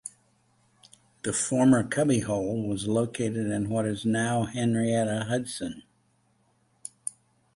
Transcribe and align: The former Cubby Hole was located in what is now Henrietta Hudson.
The 1.21 1.31
former 1.31 1.83
Cubby 1.87 2.21
Hole 2.21 2.67
was 2.67 2.87
located 2.87 3.51
in 3.51 3.69
what 3.69 3.85
is 3.85 4.03
now 4.03 4.45
Henrietta 4.45 5.25
Hudson. 5.27 5.83